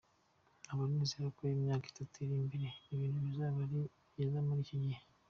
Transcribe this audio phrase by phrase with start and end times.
[0.63, 3.79] Nkaba nizera ko imyaka itatu iri imbere ibintu bizaba ari
[4.11, 5.01] byiza muri icyo gihe.